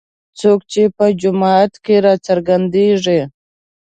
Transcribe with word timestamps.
څوک 0.39 0.59
چې 0.71 0.81
په 0.97 1.05
جوماتونو 1.21 1.81
کې 1.85 1.95
راڅرګندېږي. 2.05 3.19